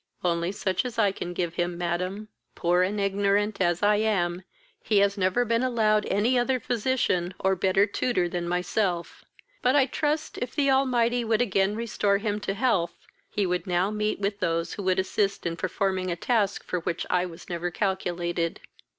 "Only 0.23 0.51
such 0.51 0.83
as 0.83 0.97
I 0.97 1.11
can 1.11 1.31
give 1.31 1.53
him, 1.53 1.77
madam. 1.77 2.29
Poor 2.55 2.81
and 2.81 2.99
ignorant 2.99 3.61
as 3.61 3.83
I 3.83 3.97
am, 3.97 4.41
he 4.81 4.97
has 4.97 5.15
never 5.15 5.45
been 5.45 5.61
allowed 5.61 6.07
any 6.07 6.39
other 6.39 6.59
physician, 6.59 7.35
or 7.37 7.55
better 7.55 7.85
tutor 7.85 8.27
than 8.27 8.47
myself; 8.49 9.23
but 9.61 9.75
I 9.75 9.85
trust, 9.85 10.39
if 10.39 10.55
the 10.55 10.71
Almighty 10.71 11.23
would 11.23 11.39
again 11.39 11.75
restore 11.75 12.17
him 12.17 12.39
to 12.39 12.55
health, 12.55 13.05
he 13.29 13.45
would 13.45 13.67
now 13.67 13.91
meet 13.91 14.19
with 14.19 14.39
those 14.39 14.73
who 14.73 14.81
would 14.85 14.97
assist 14.97 15.45
in 15.45 15.55
performing 15.55 16.09
a 16.09 16.15
task 16.15 16.63
for 16.63 16.79
which 16.79 17.05
I 17.11 17.27
was 17.27 17.47
never 17.47 17.69
calculated." 17.69 18.59